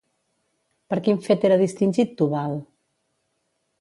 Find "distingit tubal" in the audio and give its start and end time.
1.65-2.57